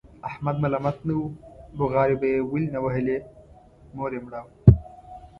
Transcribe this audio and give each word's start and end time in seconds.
احمد 0.29 0.55
ملامت 0.63 0.97
نه 1.07 1.13
و، 1.19 1.23
بغارې 1.77 2.15
به 2.21 2.27
یې 2.33 2.39
ولې 2.51 2.69
نه 2.75 2.79
وهلې؛ 2.83 3.17
مور 3.95 4.11
یې 4.15 4.19
مړه 4.25 4.39
وه. 4.43 4.51